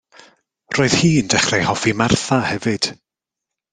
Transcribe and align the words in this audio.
Roedd 0.77 0.95
hi'n 1.01 1.29
dechrau 1.33 1.61
hoffi 1.67 1.93
Martha 2.01 2.41
hefyd. 2.53 2.89